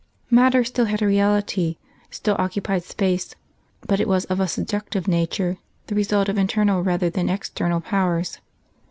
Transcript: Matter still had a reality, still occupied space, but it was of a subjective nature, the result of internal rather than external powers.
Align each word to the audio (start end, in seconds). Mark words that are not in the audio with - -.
Matter 0.31 0.63
still 0.63 0.85
had 0.85 1.03
a 1.03 1.05
reality, 1.05 1.77
still 2.09 2.35
occupied 2.39 2.81
space, 2.83 3.35
but 3.85 3.99
it 3.99 4.07
was 4.07 4.25
of 4.25 4.39
a 4.39 4.47
subjective 4.47 5.07
nature, 5.07 5.59
the 5.85 5.93
result 5.93 6.27
of 6.27 6.39
internal 6.39 6.81
rather 6.83 7.11
than 7.11 7.29
external 7.29 7.81
powers. 7.81 8.39